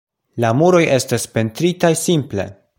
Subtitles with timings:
[0.43, 2.51] La muroj estas pentritaj simple.